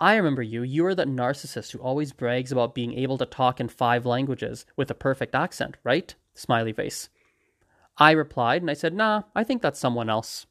I 0.00 0.16
remember 0.16 0.42
you. 0.42 0.62
You 0.62 0.86
are 0.86 0.94
that 0.94 1.08
narcissist 1.08 1.72
who 1.72 1.78
always 1.78 2.12
brags 2.12 2.52
about 2.52 2.74
being 2.74 2.92
able 2.94 3.18
to 3.18 3.26
talk 3.26 3.60
in 3.60 3.68
five 3.68 4.06
languages 4.06 4.66
with 4.76 4.90
a 4.90 4.94
perfect 4.94 5.34
accent, 5.34 5.76
right? 5.82 6.14
Smiley 6.34 6.72
face. 6.72 7.08
I 7.98 8.12
replied 8.12 8.62
and 8.62 8.70
I 8.70 8.74
said, 8.74 8.94
nah, 8.94 9.22
I 9.34 9.44
think 9.44 9.60
that's 9.60 9.80
someone 9.80 10.08
else. 10.08 10.46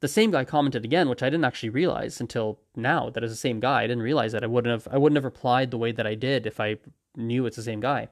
The 0.00 0.08
same 0.08 0.32
guy 0.32 0.44
commented 0.44 0.84
again, 0.84 1.08
which 1.08 1.22
I 1.22 1.30
didn't 1.30 1.44
actually 1.44 1.70
realize 1.70 2.20
until 2.20 2.60
now 2.76 3.08
that 3.10 3.22
it's 3.22 3.32
the 3.32 3.36
same 3.36 3.60
guy. 3.60 3.82
I 3.82 3.86
didn't 3.86 4.02
realize 4.02 4.32
that. 4.32 4.44
I 4.44 4.48
wouldn't 4.48 4.72
have 4.72 4.92
I 4.92 4.98
wouldn't 4.98 5.16
have 5.16 5.24
replied 5.24 5.70
the 5.70 5.78
way 5.78 5.92
that 5.92 6.06
I 6.06 6.14
did 6.14 6.44
if 6.44 6.58
I 6.58 6.76
knew 7.16 7.46
it's 7.46 7.56
the 7.56 7.62
same 7.62 7.80
guy. 7.80 8.08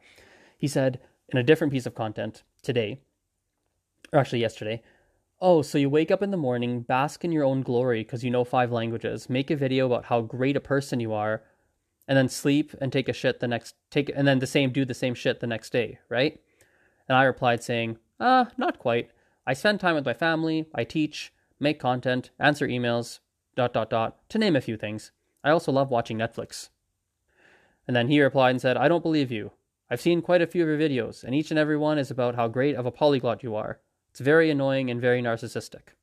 He 0.57 0.69
said 0.69 1.01
in 1.29 1.39
a 1.39 1.43
different 1.43 1.73
piece 1.73 1.87
of 1.87 1.95
content 1.97 2.45
today, 2.63 3.01
or 4.13 4.21
actually 4.21 4.41
yesterday, 4.41 4.83
Oh, 5.43 5.63
so 5.63 5.79
you 5.79 5.89
wake 5.89 6.11
up 6.11 6.23
in 6.23 6.31
the 6.31 6.37
morning, 6.37 6.83
bask 6.83 7.25
in 7.25 7.33
your 7.33 7.45
own 7.45 7.63
glory 7.63 8.03
because 8.03 8.23
you 8.23 8.31
know 8.31 8.45
five 8.45 8.71
languages, 8.71 9.31
make 9.31 9.51
a 9.51 9.57
video 9.57 9.87
about 9.87 10.05
how 10.05 10.21
great 10.21 10.57
a 10.57 10.61
person 10.61 11.01
you 11.01 11.15
are, 11.15 11.43
and 12.07 12.17
then 12.17 12.29
sleep 12.29 12.75
and 12.81 12.93
take 12.93 13.09
a 13.09 13.15
shit 13.15 13.41
the 13.41 13.49
next 13.49 13.75
take 13.91 14.13
and 14.15 14.29
then 14.29 14.39
the 14.39 14.47
same 14.47 14.71
do 14.71 14.85
the 14.85 14.95
same 14.95 15.15
shit 15.15 15.41
the 15.41 15.47
next 15.47 15.71
day, 15.71 15.99
right? 16.09 16.39
And 17.09 17.17
I 17.17 17.25
replied 17.25 17.63
saying, 17.65 17.99
uh, 18.20 18.46
not 18.56 18.78
quite. 18.78 19.11
I 19.46 19.55
spend 19.55 19.81
time 19.81 19.94
with 19.94 20.05
my 20.05 20.12
family, 20.12 20.67
I 20.75 20.84
teach, 20.84 21.32
make 21.58 21.81
content, 21.81 22.31
answer 22.38 22.69
emails, 22.69 23.19
dot 23.56 23.72
dot 23.72 23.90
dot, 23.90 24.19
to 24.28 24.38
name 24.38 24.55
a 24.55 24.61
few 24.61 24.76
things. 24.76 25.11
I 25.43 25.50
also 25.50 25.72
love 25.72 25.90
watching 25.90 26.19
Netflix. 26.19 26.69
And 27.87 27.96
then 27.96 28.08
he 28.08 28.20
replied 28.20 28.50
and 28.50 28.61
said, 28.61 28.76
I 28.76 28.88
don't 28.88 29.02
believe 29.02 29.32
you. 29.32 29.52
I've 29.90 30.00
seen 30.00 30.22
quite 30.22 30.43
a 30.43 30.46
few 30.46 30.62
of 30.62 30.69
your 30.69 30.78
videos, 30.78 31.25
and 31.25 31.34
each 31.34 31.50
and 31.50 31.58
every 31.58 31.76
one 31.76 31.99
is 31.99 32.11
about 32.11 32.37
how 32.37 32.46
great 32.46 32.76
of 32.76 32.87
a 32.87 32.93
polyglot 32.93 33.43
you 33.43 33.56
are. 33.56 33.81
It's 34.11 34.20
very 34.20 34.50
annoying 34.50 34.90
and 34.90 35.00
very 35.00 35.20
narcissistic. 35.20 35.94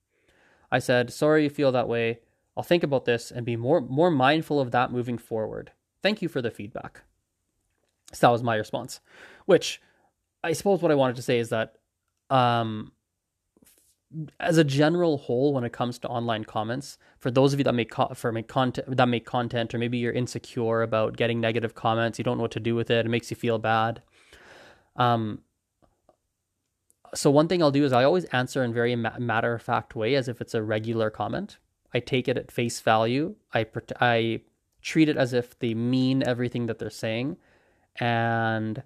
I 0.71 0.79
said, 0.79 1.13
Sorry 1.13 1.43
you 1.43 1.49
feel 1.49 1.71
that 1.71 1.87
way. 1.87 2.19
I'll 2.57 2.63
think 2.63 2.83
about 2.83 3.05
this 3.05 3.31
and 3.31 3.45
be 3.45 3.55
more 3.55 3.79
more 3.79 4.09
mindful 4.11 4.59
of 4.59 4.71
that 4.71 4.91
moving 4.91 5.17
forward. 5.17 5.71
Thank 6.01 6.21
you 6.21 6.27
for 6.27 6.41
the 6.41 6.51
feedback. 6.51 7.03
So 8.11 8.27
that 8.27 8.31
was 8.31 8.43
my 8.43 8.55
response. 8.55 8.99
Which 9.45 9.81
I 10.43 10.53
suppose 10.53 10.81
what 10.81 10.91
I 10.91 10.95
wanted 10.95 11.15
to 11.17 11.21
say 11.21 11.39
is 11.39 11.49
that 11.49 11.75
um, 12.29 12.91
as 14.39 14.57
a 14.57 14.63
general 14.63 15.17
whole, 15.17 15.53
when 15.53 15.63
it 15.63 15.73
comes 15.73 15.99
to 15.99 16.07
online 16.07 16.45
comments, 16.45 16.97
for 17.19 17.29
those 17.29 17.53
of 17.53 17.59
you 17.59 17.63
that 17.65 17.73
make 17.73 17.91
co- 17.91 18.13
for 18.13 18.31
make 18.31 18.47
content 18.47 18.95
that 18.95 19.07
make 19.07 19.25
content, 19.25 19.73
or 19.73 19.77
maybe 19.77 19.97
you're 19.97 20.13
insecure 20.13 20.81
about 20.81 21.17
getting 21.17 21.41
negative 21.41 21.75
comments, 21.75 22.17
you 22.17 22.23
don't 22.23 22.37
know 22.37 22.43
what 22.43 22.51
to 22.51 22.59
do 22.59 22.75
with 22.75 22.89
it, 22.89 23.05
it 23.05 23.09
makes 23.09 23.29
you 23.29 23.35
feel 23.35 23.59
bad. 23.59 24.01
Um, 24.95 25.41
so 27.13 27.29
one 27.29 27.47
thing 27.47 27.61
I'll 27.61 27.71
do 27.71 27.85
is 27.85 27.93
I 27.93 28.03
always 28.03 28.25
answer 28.25 28.63
in 28.63 28.73
very 28.73 28.95
ma- 28.95 29.17
matter 29.19 29.53
of 29.53 29.61
fact 29.61 29.95
way, 29.95 30.15
as 30.15 30.27
if 30.27 30.41
it's 30.41 30.53
a 30.53 30.63
regular 30.63 31.09
comment. 31.09 31.57
I 31.93 31.99
take 31.99 32.27
it 32.27 32.37
at 32.37 32.51
face 32.51 32.79
value. 32.79 33.35
I 33.53 33.65
I 33.99 34.41
treat 34.81 35.09
it 35.09 35.17
as 35.17 35.33
if 35.33 35.57
they 35.59 35.73
mean 35.73 36.23
everything 36.25 36.67
that 36.67 36.79
they're 36.79 36.89
saying, 36.89 37.37
and 37.97 38.83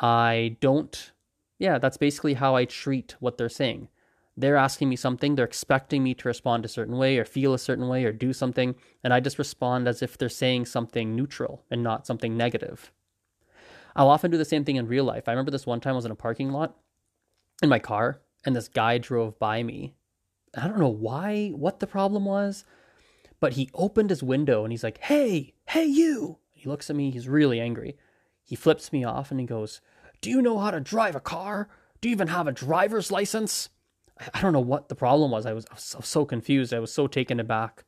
I 0.00 0.56
don't 0.60 1.12
yeah, 1.58 1.78
that's 1.78 1.96
basically 1.96 2.34
how 2.34 2.54
I 2.54 2.64
treat 2.64 3.16
what 3.20 3.36
they're 3.36 3.48
saying. 3.48 3.88
They're 4.36 4.56
asking 4.56 4.88
me 4.88 4.96
something, 4.96 5.34
they're 5.34 5.44
expecting 5.44 6.04
me 6.04 6.14
to 6.14 6.28
respond 6.28 6.64
a 6.64 6.68
certain 6.68 6.96
way 6.96 7.18
or 7.18 7.24
feel 7.24 7.54
a 7.54 7.58
certain 7.58 7.88
way 7.88 8.04
or 8.04 8.12
do 8.12 8.32
something, 8.32 8.76
and 9.02 9.12
I 9.12 9.18
just 9.18 9.38
respond 9.38 9.88
as 9.88 10.00
if 10.00 10.16
they're 10.16 10.28
saying 10.28 10.66
something 10.66 11.16
neutral 11.16 11.64
and 11.70 11.82
not 11.82 12.06
something 12.06 12.36
negative. 12.36 12.92
I'll 13.96 14.10
often 14.10 14.30
do 14.30 14.38
the 14.38 14.44
same 14.44 14.64
thing 14.64 14.76
in 14.76 14.86
real 14.86 15.02
life. 15.02 15.24
I 15.26 15.32
remember 15.32 15.50
this 15.50 15.66
one 15.66 15.80
time 15.80 15.94
I 15.94 15.96
was 15.96 16.04
in 16.04 16.12
a 16.12 16.16
parking 16.16 16.52
lot 16.52 16.76
in 17.62 17.68
my 17.68 17.80
car, 17.80 18.20
and 18.44 18.54
this 18.54 18.68
guy 18.68 18.98
drove 18.98 19.36
by 19.40 19.64
me. 19.64 19.94
I 20.56 20.68
don't 20.68 20.78
know 20.78 20.88
why, 20.88 21.48
what 21.48 21.80
the 21.80 21.88
problem 21.88 22.24
was, 22.24 22.64
but 23.40 23.54
he 23.54 23.70
opened 23.74 24.10
his 24.10 24.22
window 24.22 24.62
and 24.62 24.72
he's 24.72 24.84
like, 24.84 24.98
Hey, 24.98 25.54
hey, 25.66 25.84
you. 25.84 26.38
He 26.52 26.68
looks 26.68 26.90
at 26.90 26.96
me, 26.96 27.10
he's 27.10 27.28
really 27.28 27.60
angry. 27.60 27.96
He 28.44 28.56
flips 28.56 28.92
me 28.92 29.04
off 29.04 29.30
and 29.30 29.38
he 29.38 29.46
goes, 29.46 29.80
do 30.20 30.30
you 30.30 30.42
know 30.42 30.58
how 30.58 30.70
to 30.70 30.80
drive 30.80 31.16
a 31.16 31.20
car? 31.20 31.68
Do 32.00 32.08
you 32.08 32.12
even 32.12 32.28
have 32.28 32.46
a 32.46 32.52
driver's 32.52 33.10
license? 33.10 33.68
I 34.34 34.40
don't 34.40 34.52
know 34.52 34.60
what 34.60 34.88
the 34.88 34.94
problem 34.94 35.30
was. 35.30 35.46
I 35.46 35.52
was, 35.52 35.66
I 35.70 35.74
was 35.74 36.08
so, 36.08 36.24
confused. 36.24 36.74
I 36.74 36.80
was 36.80 36.92
so 36.92 37.06
taken 37.06 37.38
aback. 37.38 37.84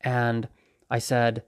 And 0.00 0.48
I 0.90 0.98
said, 0.98 1.42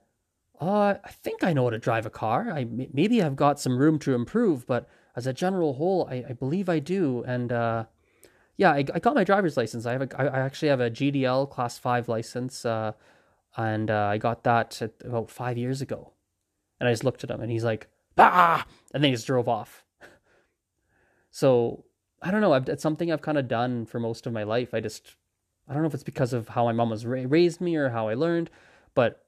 uh, 0.59 0.95
I 1.03 1.09
think 1.09 1.43
I 1.43 1.53
know 1.53 1.63
how 1.63 1.69
to 1.71 1.79
drive 1.79 2.05
a 2.05 2.11
car. 2.11 2.51
I 2.51 2.67
maybe 2.93 3.21
I've 3.21 3.35
got 3.35 3.59
some 3.59 3.79
room 3.79 3.97
to 3.99 4.13
improve, 4.13 4.67
but 4.67 4.87
as 5.15 5.25
a 5.25 5.33
general 5.33 5.73
whole, 5.73 6.07
I, 6.09 6.23
I 6.29 6.33
believe 6.33 6.69
I 6.69 6.79
do. 6.79 7.23
And 7.25 7.51
uh, 7.51 7.85
yeah, 8.57 8.71
I, 8.71 8.85
I, 8.93 8.99
got 8.99 9.15
my 9.15 9.23
driver's 9.23 9.57
license. 9.57 9.87
I 9.87 9.93
have 9.93 10.01
a, 10.03 10.21
I 10.21 10.39
actually 10.39 10.67
have 10.67 10.79
a 10.79 10.91
GDL 10.91 11.49
Class 11.49 11.79
Five 11.79 12.07
license, 12.07 12.63
uh, 12.63 12.91
and 13.57 13.89
uh, 13.89 14.05
I 14.11 14.17
got 14.19 14.43
that 14.43 14.79
about 15.03 15.31
five 15.31 15.57
years 15.57 15.81
ago. 15.81 16.13
And 16.79 16.87
I 16.87 16.91
just 16.91 17.03
looked 17.03 17.23
at 17.23 17.31
him, 17.31 17.41
and 17.41 17.51
he's 17.51 17.63
like, 17.63 17.87
"Bah!" 18.15 18.63
and 18.93 19.03
then 19.03 19.09
he 19.09 19.15
just 19.15 19.27
drove 19.27 19.47
off. 19.47 19.83
So 21.31 21.85
I 22.21 22.29
don't 22.29 22.41
know. 22.41 22.53
I've, 22.53 22.69
it's 22.69 22.83
something 22.83 23.11
I've 23.11 23.21
kind 23.21 23.37
of 23.37 23.47
done 23.47 23.85
for 23.85 23.99
most 23.99 24.27
of 24.27 24.33
my 24.33 24.43
life. 24.43 24.73
I 24.73 24.79
just, 24.79 25.15
I 25.67 25.73
don't 25.73 25.81
know 25.81 25.87
if 25.87 25.93
it's 25.93 26.03
because 26.03 26.33
of 26.33 26.49
how 26.49 26.65
my 26.65 26.71
mom 26.71 26.91
was 26.91 27.05
ra- 27.05 27.23
raised 27.25 27.61
me 27.61 27.75
or 27.75 27.89
how 27.89 28.07
I 28.07 28.13
learned, 28.13 28.51
but 28.93 29.25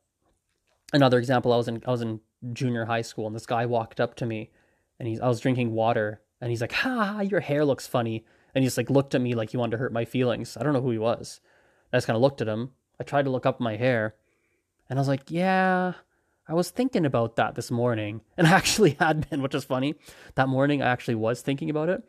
another 0.93 1.17
example, 1.17 1.51
I 1.51 1.57
was 1.57 1.67
in 1.67 1.81
I 1.85 1.91
was 1.91 2.01
in 2.01 2.21
junior 2.53 2.85
high 2.85 3.01
school, 3.01 3.27
and 3.27 3.35
this 3.35 3.45
guy 3.45 3.65
walked 3.65 3.99
up 3.99 4.15
to 4.15 4.25
me, 4.25 4.51
and 4.99 5.07
he's 5.07 5.19
I 5.19 5.27
was 5.27 5.39
drinking 5.39 5.73
water, 5.73 6.21
and 6.39 6.49
he's 6.49 6.61
like, 6.61 6.71
"Ha, 6.73 7.21
your 7.21 7.39
hair 7.39 7.65
looks 7.65 7.87
funny," 7.87 8.25
and 8.53 8.63
he 8.63 8.67
just 8.67 8.77
like 8.77 8.89
looked 8.89 9.15
at 9.15 9.21
me 9.21 9.33
like 9.33 9.49
he 9.49 9.57
wanted 9.57 9.71
to 9.71 9.77
hurt 9.77 9.93
my 9.93 10.05
feelings. 10.05 10.55
I 10.55 10.63
don't 10.63 10.73
know 10.73 10.81
who 10.81 10.91
he 10.91 10.97
was. 10.97 11.41
I 11.91 11.97
just 11.97 12.07
kind 12.07 12.15
of 12.15 12.21
looked 12.21 12.41
at 12.41 12.47
him. 12.47 12.71
I 12.99 13.03
tried 13.03 13.25
to 13.25 13.31
look 13.31 13.45
up 13.45 13.59
my 13.59 13.75
hair, 13.75 14.15
and 14.89 14.99
I 14.99 15.01
was 15.01 15.07
like, 15.07 15.31
"Yeah." 15.31 15.93
I 16.47 16.53
was 16.53 16.69
thinking 16.69 17.05
about 17.05 17.37
that 17.37 17.55
this 17.55 17.71
morning, 17.71 18.21
and 18.37 18.47
I 18.47 18.51
actually 18.51 18.97
had 18.99 19.29
been, 19.29 19.41
which 19.41 19.55
is 19.55 19.63
funny. 19.63 19.95
That 20.35 20.49
morning, 20.49 20.81
I 20.81 20.87
actually 20.87 21.15
was 21.15 21.41
thinking 21.41 21.69
about 21.69 21.89
it 21.89 22.03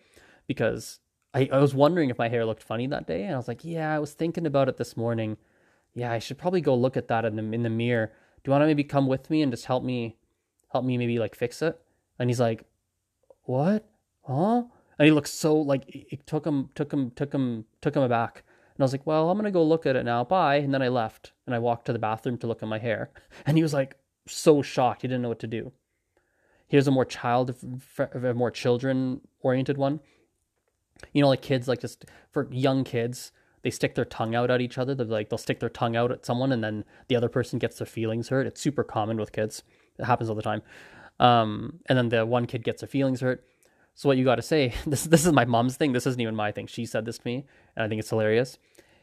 because 0.46 1.00
I, 1.32 1.48
I 1.52 1.58
was 1.58 1.74
wondering 1.74 2.10
if 2.10 2.18
my 2.18 2.28
hair 2.28 2.44
looked 2.44 2.62
funny 2.62 2.86
that 2.88 3.06
day, 3.06 3.24
and 3.24 3.34
I 3.34 3.36
was 3.36 3.48
like, 3.48 3.64
"Yeah, 3.64 3.94
I 3.94 3.98
was 3.98 4.12
thinking 4.12 4.46
about 4.46 4.68
it 4.68 4.76
this 4.76 4.96
morning. 4.96 5.36
Yeah, 5.94 6.12
I 6.12 6.18
should 6.18 6.38
probably 6.38 6.60
go 6.60 6.74
look 6.74 6.96
at 6.96 7.08
that 7.08 7.24
in 7.24 7.36
the 7.36 7.42
in 7.54 7.62
the 7.62 7.70
mirror. 7.70 8.06
Do 8.42 8.48
you 8.48 8.52
want 8.52 8.62
to 8.62 8.66
maybe 8.66 8.84
come 8.84 9.06
with 9.06 9.30
me 9.30 9.42
and 9.42 9.52
just 9.52 9.66
help 9.66 9.84
me, 9.84 10.16
help 10.72 10.84
me 10.84 10.98
maybe 10.98 11.18
like 11.18 11.34
fix 11.34 11.62
it?" 11.62 11.80
And 12.18 12.28
he's 12.30 12.40
like, 12.40 12.64
"What? 13.44 13.86
Huh?" 14.26 14.64
And 14.98 15.06
he 15.06 15.12
looked 15.12 15.28
so 15.28 15.56
like 15.56 15.84
it 15.86 16.26
took 16.26 16.46
him, 16.46 16.70
took 16.74 16.92
him, 16.92 17.10
took 17.12 17.32
him, 17.32 17.66
took 17.80 17.96
him 17.96 18.02
aback. 18.02 18.44
And 18.74 18.82
I 18.82 18.84
was 18.84 18.92
like, 18.92 19.06
"Well, 19.06 19.30
I'm 19.30 19.38
gonna 19.38 19.50
go 19.52 19.62
look 19.64 19.86
at 19.86 19.96
it 19.96 20.04
now. 20.04 20.24
Bye." 20.24 20.56
And 20.56 20.74
then 20.74 20.82
I 20.82 20.88
left, 20.88 21.32
and 21.46 21.54
I 21.54 21.58
walked 21.60 21.86
to 21.86 21.92
the 21.92 21.98
bathroom 21.98 22.38
to 22.38 22.46
look 22.48 22.62
at 22.62 22.68
my 22.68 22.78
hair, 22.78 23.10
and 23.46 23.56
he 23.56 23.62
was 23.62 23.74
like 23.74 23.96
so 24.26 24.62
shocked 24.62 25.02
he 25.02 25.08
didn't 25.08 25.22
know 25.22 25.28
what 25.28 25.40
to 25.40 25.46
do. 25.46 25.72
Here's 26.66 26.88
a 26.88 26.90
more 26.90 27.04
child, 27.04 27.54
a 27.98 28.34
more 28.34 28.50
children 28.50 29.20
oriented 29.40 29.76
one. 29.78 30.00
You 31.12 31.22
know, 31.22 31.28
like 31.28 31.42
kids, 31.42 31.68
like 31.68 31.80
just 31.80 32.06
for 32.30 32.48
young 32.50 32.84
kids, 32.84 33.32
they 33.62 33.70
stick 33.70 33.94
their 33.94 34.04
tongue 34.04 34.34
out 34.34 34.50
at 34.50 34.60
each 34.60 34.78
other. 34.78 34.94
They're 34.94 35.06
like 35.06 35.28
they'll 35.28 35.38
stick 35.38 35.60
their 35.60 35.68
tongue 35.68 35.96
out 35.96 36.10
at 36.10 36.24
someone, 36.24 36.52
and 36.52 36.62
then 36.62 36.84
the 37.08 37.16
other 37.16 37.28
person 37.28 37.58
gets 37.58 37.78
their 37.78 37.86
feelings 37.86 38.28
hurt. 38.28 38.46
It's 38.46 38.60
super 38.60 38.84
common 38.84 39.16
with 39.16 39.32
kids. 39.32 39.62
It 39.98 40.04
happens 40.04 40.28
all 40.28 40.36
the 40.36 40.42
time. 40.42 40.62
Um, 41.20 41.80
and 41.86 41.96
then 41.96 42.08
the 42.08 42.26
one 42.26 42.46
kid 42.46 42.64
gets 42.64 42.80
their 42.80 42.88
feelings 42.88 43.20
hurt. 43.20 43.44
So 43.94 44.08
what 44.08 44.18
you 44.18 44.24
got 44.24 44.36
to 44.36 44.42
say? 44.42 44.74
This 44.86 45.04
this 45.04 45.24
is 45.26 45.32
my 45.32 45.44
mom's 45.44 45.76
thing. 45.76 45.92
This 45.92 46.06
isn't 46.06 46.20
even 46.20 46.34
my 46.34 46.52
thing. 46.52 46.66
She 46.66 46.86
said 46.86 47.04
this 47.04 47.18
to 47.18 47.26
me, 47.26 47.46
and 47.76 47.84
I 47.84 47.88
think 47.88 48.00
it's 48.00 48.10
hilarious. 48.10 48.58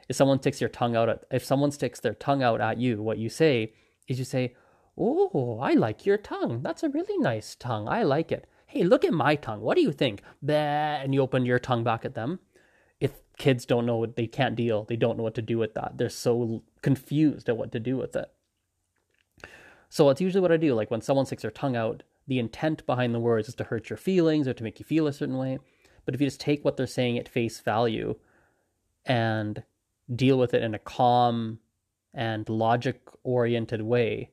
If 0.09 0.15
someone 0.15 0.39
sticks 0.39 0.59
your 0.59 0.69
tongue 0.69 0.95
out 0.95 1.09
at, 1.09 1.23
if 1.31 1.43
someone 1.45 1.71
sticks 1.71 1.99
their 1.99 2.13
tongue 2.13 2.43
out 2.43 2.59
at 2.59 2.77
you, 2.77 3.01
what 3.01 3.17
you 3.17 3.29
say 3.29 3.73
is 4.07 4.19
you 4.19 4.25
say, 4.25 4.55
Oh, 5.03 5.57
I 5.59 5.73
like 5.73 6.05
your 6.05 6.17
tongue. 6.17 6.61
That's 6.61 6.83
a 6.83 6.89
really 6.89 7.17
nice 7.17 7.55
tongue. 7.55 7.89
I 7.89 8.03
like 8.03 8.31
it. 8.31 8.45
Hey, 8.67 8.83
look 8.83 9.03
at 9.03 9.13
my 9.13 9.35
tongue. 9.35 9.61
What 9.61 9.75
do 9.75 9.81
you 9.81 9.91
think? 9.91 10.21
Bah, 10.43 10.53
and 11.01 11.11
you 11.11 11.21
open 11.21 11.43
your 11.43 11.57
tongue 11.57 11.83
back 11.83 12.05
at 12.05 12.13
them. 12.13 12.39
If 12.99 13.13
kids 13.35 13.65
don't 13.65 13.87
know 13.87 13.97
what 13.97 14.15
they 14.15 14.27
can't 14.27 14.55
deal, 14.55 14.83
they 14.83 14.95
don't 14.95 15.17
know 15.17 15.23
what 15.23 15.33
to 15.35 15.41
do 15.41 15.57
with 15.57 15.73
that. 15.73 15.97
They're 15.97 16.07
so 16.07 16.61
confused 16.83 17.49
at 17.49 17.57
what 17.57 17.71
to 17.71 17.79
do 17.79 17.97
with 17.97 18.15
it. 18.15 18.31
So 19.89 20.07
it's 20.09 20.21
usually 20.21 20.41
what 20.41 20.51
I 20.51 20.57
do. 20.57 20.75
Like 20.75 20.91
when 20.91 21.01
someone 21.01 21.25
sticks 21.25 21.41
their 21.41 21.49
tongue 21.49 21.75
out, 21.75 22.03
the 22.27 22.37
intent 22.37 22.85
behind 22.85 23.15
the 23.15 23.19
words 23.19 23.49
is 23.49 23.55
to 23.55 23.63
hurt 23.63 23.89
your 23.89 23.97
feelings 23.97 24.47
or 24.47 24.53
to 24.53 24.63
make 24.63 24.79
you 24.79 24.85
feel 24.85 25.07
a 25.07 25.13
certain 25.13 25.37
way. 25.37 25.57
But 26.05 26.13
if 26.13 26.21
you 26.21 26.27
just 26.27 26.39
take 26.39 26.63
what 26.63 26.77
they're 26.77 26.85
saying 26.85 27.17
at 27.17 27.27
face 27.27 27.59
value 27.59 28.17
and 29.03 29.63
deal 30.15 30.37
with 30.37 30.53
it 30.53 30.61
in 30.61 30.75
a 30.75 30.79
calm 30.79 31.57
and 32.13 32.47
logic 32.47 33.01
oriented 33.23 33.81
way, 33.81 34.29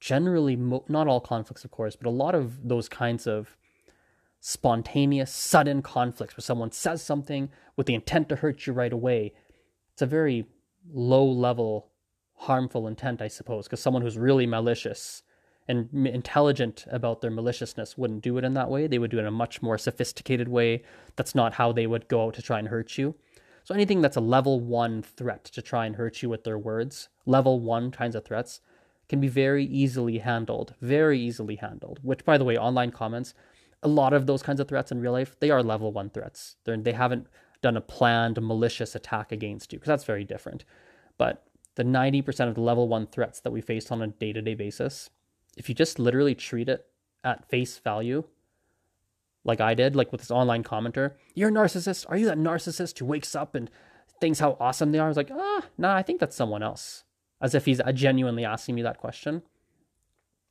generally, 0.00 0.56
mo- 0.56 0.84
not 0.88 1.06
all 1.06 1.20
conflicts, 1.20 1.64
of 1.64 1.70
course, 1.70 1.94
but 1.94 2.08
a 2.08 2.10
lot 2.10 2.34
of 2.34 2.68
those 2.68 2.88
kinds 2.88 3.26
of 3.26 3.56
spontaneous, 4.40 5.30
sudden 5.30 5.82
conflicts 5.82 6.36
where 6.36 6.42
someone 6.42 6.72
says 6.72 7.02
something 7.02 7.50
with 7.76 7.86
the 7.86 7.94
intent 7.94 8.28
to 8.30 8.36
hurt 8.36 8.66
you 8.66 8.72
right 8.72 8.92
away. 8.92 9.34
It's 9.92 10.02
a 10.02 10.06
very 10.06 10.46
low 10.90 11.24
level, 11.24 11.90
harmful 12.34 12.88
intent, 12.88 13.20
I 13.20 13.28
suppose, 13.28 13.66
because 13.66 13.80
someone 13.80 14.02
who's 14.02 14.16
really 14.16 14.46
malicious 14.46 15.22
and 15.68 15.88
intelligent 16.06 16.86
about 16.90 17.20
their 17.20 17.30
maliciousness 17.30 17.96
wouldn't 17.96 18.22
do 18.22 18.38
it 18.38 18.44
in 18.44 18.54
that 18.54 18.70
way. 18.70 18.86
They 18.86 18.98
would 18.98 19.10
do 19.10 19.18
it 19.18 19.22
in 19.22 19.26
a 19.26 19.30
much 19.30 19.60
more 19.62 19.78
sophisticated 19.78 20.48
way. 20.48 20.82
That's 21.16 21.34
not 21.34 21.54
how 21.54 21.70
they 21.70 21.86
would 21.86 22.08
go 22.08 22.24
out 22.24 22.34
to 22.34 22.42
try 22.42 22.58
and 22.58 22.68
hurt 22.68 22.96
you. 22.96 23.14
So 23.62 23.74
anything 23.74 24.00
that's 24.00 24.16
a 24.16 24.22
level 24.22 24.58
one 24.58 25.02
threat 25.02 25.44
to 25.44 25.62
try 25.62 25.84
and 25.84 25.96
hurt 25.96 26.22
you 26.22 26.30
with 26.30 26.44
their 26.44 26.58
words, 26.58 27.08
level 27.26 27.60
one 27.60 27.90
kinds 27.90 28.16
of 28.16 28.24
threats, 28.24 28.60
can 29.10 29.20
be 29.20 29.28
very 29.28 29.64
easily 29.64 30.18
handled, 30.18 30.74
very 30.80 31.18
easily 31.18 31.56
handled. 31.56 31.98
Which, 32.02 32.24
by 32.24 32.38
the 32.38 32.44
way, 32.44 32.56
online 32.56 32.92
comments, 32.92 33.34
a 33.82 33.88
lot 33.88 34.12
of 34.12 34.26
those 34.26 34.40
kinds 34.40 34.60
of 34.60 34.68
threats 34.68 34.92
in 34.92 35.00
real 35.00 35.10
life, 35.10 35.34
they 35.40 35.50
are 35.50 35.64
level 35.64 35.90
one 35.92 36.10
threats. 36.10 36.54
They're, 36.64 36.76
they 36.76 36.92
haven't 36.92 37.26
done 37.60 37.76
a 37.76 37.80
planned 37.80 38.40
malicious 38.40 38.94
attack 38.94 39.32
against 39.32 39.72
you 39.72 39.80
because 39.80 39.88
that's 39.88 40.04
very 40.04 40.22
different. 40.22 40.64
But 41.18 41.42
the 41.74 41.82
90% 41.82 42.48
of 42.48 42.54
the 42.54 42.60
level 42.60 42.86
one 42.86 43.08
threats 43.08 43.40
that 43.40 43.50
we 43.50 43.60
face 43.60 43.90
on 43.90 44.00
a 44.00 44.06
day 44.06 44.32
to 44.32 44.40
day 44.40 44.54
basis, 44.54 45.10
if 45.56 45.68
you 45.68 45.74
just 45.74 45.98
literally 45.98 46.36
treat 46.36 46.68
it 46.68 46.86
at 47.24 47.48
face 47.48 47.78
value, 47.78 48.22
like 49.42 49.60
I 49.60 49.74
did, 49.74 49.96
like 49.96 50.12
with 50.12 50.20
this 50.20 50.30
online 50.30 50.62
commenter, 50.62 51.14
you're 51.34 51.48
a 51.48 51.52
narcissist. 51.52 52.06
Are 52.08 52.16
you 52.16 52.26
that 52.26 52.38
narcissist 52.38 52.96
who 53.00 53.06
wakes 53.06 53.34
up 53.34 53.56
and 53.56 53.72
thinks 54.20 54.38
how 54.38 54.56
awesome 54.60 54.92
they 54.92 55.00
are? 55.00 55.06
I 55.06 55.08
was 55.08 55.16
like, 55.16 55.32
ah, 55.32 55.64
nah, 55.76 55.96
I 55.96 56.02
think 56.02 56.20
that's 56.20 56.36
someone 56.36 56.62
else 56.62 57.02
as 57.40 57.54
if 57.54 57.64
he's 57.64 57.80
uh, 57.80 57.92
genuinely 57.92 58.44
asking 58.44 58.74
me 58.74 58.82
that 58.82 58.98
question. 58.98 59.42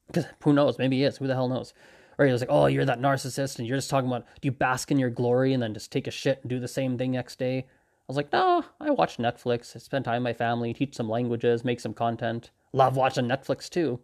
Because 0.08 0.26
who 0.44 0.54
knows? 0.54 0.80
Maybe 0.80 0.98
he 0.98 1.04
is. 1.04 1.18
Who 1.18 1.28
the 1.28 1.36
hell 1.36 1.50
knows? 1.50 1.74
Or 2.18 2.26
he 2.26 2.32
was 2.32 2.42
like, 2.42 2.50
"Oh, 2.52 2.66
you're 2.66 2.86
that 2.86 3.00
narcissist, 3.00 3.60
and 3.60 3.68
you're 3.68 3.78
just 3.78 3.90
talking 3.90 4.10
about 4.10 4.26
do 4.42 4.48
you 4.48 4.52
bask 4.52 4.92
in 4.92 5.00
your 5.00 5.10
glory 5.10 5.54
and 5.54 5.62
then 5.64 5.74
just 5.74 5.92
take 5.92 6.08
a 6.08 6.12
shit 6.12 6.40
and 6.42 6.50
do 6.50 6.60
the 6.60 6.68
same 6.68 6.98
thing 6.98 7.12
next 7.12 7.40
day?" 7.40 7.60
I 7.60 7.66
was 8.08 8.18
like, 8.18 8.34
"No, 8.34 8.66
I 8.80 8.90
watch 8.90 9.18
Netflix. 9.18 9.76
I 9.76 9.80
spend 9.80 10.06
time 10.06 10.24
with 10.24 10.30
my 10.32 10.34
family, 10.34 10.74
teach 10.74 10.96
some 10.96 11.08
languages, 11.08 11.64
make 11.64 11.80
some 11.80 11.94
content. 11.94 12.52
Love 12.74 12.98
watching 12.98 13.26
Netflix 13.26 13.70
too." 13.70 14.00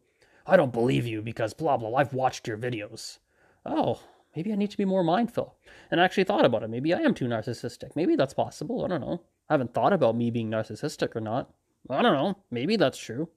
I 0.48 0.58
don't 0.58 0.74
believe 0.74 1.08
you 1.08 1.22
because 1.22 1.54
blah 1.54 1.78
blah. 1.78 1.96
I've 1.96 2.14
watched 2.14 2.48
your 2.48 2.58
videos. 2.58 3.18
Oh, 3.66 4.00
maybe 4.36 4.54
I 4.54 4.56
need 4.56 4.70
to 4.72 4.78
be 4.78 4.86
more 4.86 5.04
mindful. 5.04 5.56
And 5.90 6.00
I 6.00 6.04
actually 6.04 6.26
thought 6.26 6.46
about 6.46 6.62
it. 6.64 6.70
Maybe 6.70 6.94
I 6.94 7.00
am 7.00 7.16
too 7.16 7.26
narcissistic. 7.26 7.96
Maybe 7.96 8.16
that's 8.16 8.34
possible. 8.34 8.86
I 8.86 8.88
don't 8.88 9.02
know. 9.02 9.22
I 9.50 9.54
haven't 9.54 9.74
thought 9.74 9.94
about 9.94 10.16
me 10.16 10.30
being 10.30 10.52
narcissistic 10.52 11.16
or 11.16 11.22
not. 11.22 11.52
I 11.90 12.02
don't 12.02 12.14
know. 12.14 12.38
Maybe 12.52 12.76
that's 12.76 12.98
true. 12.98 13.30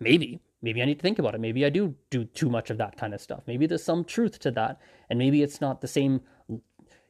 Maybe. 0.00 0.40
Maybe 0.62 0.80
I 0.80 0.86
need 0.86 0.98
to 0.98 1.02
think 1.02 1.18
about 1.18 1.34
it. 1.34 1.40
Maybe 1.40 1.64
I 1.64 1.68
do 1.68 1.94
do 2.10 2.24
too 2.24 2.48
much 2.48 2.70
of 2.70 2.78
that 2.78 2.96
kind 2.96 3.12
of 3.12 3.20
stuff. 3.20 3.42
Maybe 3.46 3.66
there's 3.66 3.84
some 3.84 4.04
truth 4.04 4.38
to 4.40 4.50
that. 4.52 4.80
And 5.10 5.18
maybe 5.18 5.42
it's 5.42 5.60
not 5.60 5.80
the 5.80 5.88
same. 5.88 6.22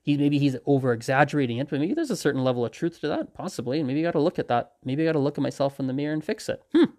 He, 0.03 0.17
maybe 0.17 0.39
he's 0.39 0.57
over 0.67 0.93
exaggerating 0.93 1.59
it, 1.59 1.71
but 1.71 1.81
maybe 1.81 1.95
there's 1.95 2.11
a 2.11 2.17
certain 2.17 2.45
level 2.45 2.65
of 2.65 2.73
truth 2.73 3.01
to 3.01 3.09
that, 3.09 3.33
possibly. 3.33 3.79
And 3.79 3.87
maybe 3.87 4.01
I 4.01 4.03
got 4.03 4.13
to 4.13 4.21
look 4.21 4.39
at 4.39 4.49
that. 4.49 4.73
Maybe 4.85 5.03
I 5.03 5.07
got 5.07 5.13
to 5.13 5.19
look 5.21 5.39
at 5.39 5.43
myself 5.43 5.79
in 5.79 5.87
the 5.87 5.93
mirror 5.93 6.13
and 6.13 6.25
fix 6.25 6.49
it. 6.49 6.63
Hmm. 6.75 6.91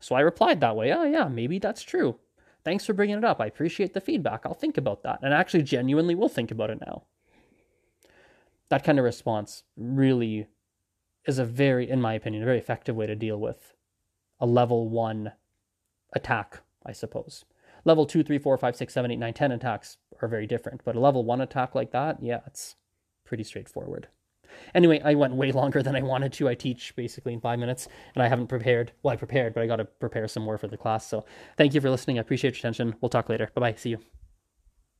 So 0.00 0.14
I 0.14 0.20
replied 0.20 0.60
that 0.60 0.76
way. 0.76 0.92
Oh, 0.92 1.04
yeah, 1.04 1.28
maybe 1.28 1.58
that's 1.58 1.82
true. 1.82 2.18
Thanks 2.64 2.84
for 2.84 2.92
bringing 2.92 3.16
it 3.16 3.24
up. 3.24 3.40
I 3.40 3.46
appreciate 3.46 3.94
the 3.94 4.00
feedback. 4.00 4.42
I'll 4.44 4.52
think 4.52 4.76
about 4.76 5.02
that. 5.04 5.20
And 5.22 5.32
I 5.32 5.38
actually, 5.38 5.62
genuinely 5.62 6.14
will 6.14 6.28
think 6.28 6.50
about 6.50 6.70
it 6.70 6.80
now. 6.80 7.04
That 8.68 8.84
kind 8.84 8.98
of 8.98 9.04
response 9.04 9.62
really 9.76 10.48
is 11.26 11.38
a 11.38 11.44
very, 11.44 11.88
in 11.88 12.00
my 12.00 12.14
opinion, 12.14 12.42
a 12.42 12.46
very 12.46 12.58
effective 12.58 12.96
way 12.96 13.06
to 13.06 13.14
deal 13.14 13.38
with 13.38 13.74
a 14.40 14.46
level 14.46 14.88
one 14.88 15.32
attack, 16.14 16.60
I 16.84 16.92
suppose. 16.92 17.44
Level 17.84 18.06
two, 18.06 18.22
three, 18.22 18.38
four, 18.38 18.56
five, 18.58 18.76
six, 18.76 18.94
seven, 18.94 19.10
eight, 19.10 19.18
nine, 19.18 19.34
ten 19.34 19.52
attacks 19.52 19.98
are 20.20 20.28
very 20.28 20.46
different, 20.46 20.82
but 20.84 20.96
a 20.96 21.00
level 21.00 21.24
one 21.24 21.40
attack 21.40 21.74
like 21.74 21.92
that, 21.92 22.22
yeah, 22.22 22.40
it's 22.46 22.76
pretty 23.24 23.44
straightforward. 23.44 24.08
Anyway, 24.74 25.00
I 25.04 25.14
went 25.14 25.34
way 25.34 25.52
longer 25.60 25.82
than 25.82 25.96
I 25.96 26.02
wanted 26.02 26.32
to. 26.34 26.48
I 26.48 26.54
teach 26.54 26.94
basically 26.96 27.32
in 27.32 27.40
five 27.40 27.58
minutes, 27.58 27.88
and 28.14 28.22
I 28.22 28.28
haven't 28.28 28.48
prepared. 28.48 28.92
Well, 29.02 29.12
I 29.12 29.16
prepared, 29.16 29.54
but 29.54 29.62
I 29.62 29.66
got 29.66 29.76
to 29.76 29.84
prepare 29.84 30.28
some 30.28 30.42
more 30.42 30.58
for 30.58 30.68
the 30.68 30.76
class. 30.76 31.06
So 31.06 31.24
thank 31.56 31.74
you 31.74 31.80
for 31.80 31.90
listening. 31.90 32.18
I 32.18 32.22
appreciate 32.22 32.54
your 32.54 32.60
attention. 32.60 32.96
We'll 33.00 33.08
talk 33.08 33.28
later. 33.28 33.50
Bye 33.54 33.60
bye. 33.60 33.74
See 33.74 33.90
you. 33.90 34.19